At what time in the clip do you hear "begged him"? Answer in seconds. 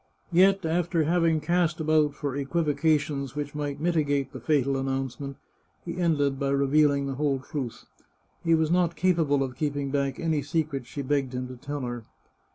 11.03-11.47